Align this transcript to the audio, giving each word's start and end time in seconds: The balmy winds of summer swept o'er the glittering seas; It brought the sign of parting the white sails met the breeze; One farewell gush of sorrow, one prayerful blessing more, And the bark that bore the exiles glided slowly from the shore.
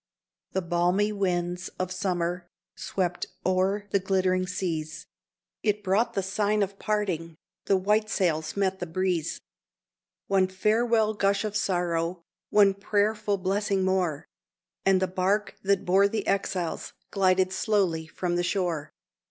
The 0.53 0.63
balmy 0.63 1.11
winds 1.11 1.69
of 1.77 1.91
summer 1.91 2.47
swept 2.73 3.27
o'er 3.45 3.85
the 3.91 3.99
glittering 3.99 4.47
seas; 4.47 5.05
It 5.61 5.83
brought 5.83 6.15
the 6.15 6.23
sign 6.23 6.63
of 6.63 6.79
parting 6.79 7.35
the 7.65 7.77
white 7.77 8.09
sails 8.09 8.57
met 8.57 8.79
the 8.79 8.87
breeze; 8.87 9.39
One 10.25 10.47
farewell 10.47 11.13
gush 11.13 11.45
of 11.45 11.55
sorrow, 11.55 12.23
one 12.49 12.73
prayerful 12.73 13.37
blessing 13.37 13.83
more, 13.85 14.25
And 14.87 14.99
the 15.03 15.07
bark 15.07 15.53
that 15.61 15.85
bore 15.85 16.07
the 16.07 16.25
exiles 16.25 16.93
glided 17.11 17.53
slowly 17.53 18.07
from 18.07 18.37
the 18.37 18.43
shore. 18.43 18.91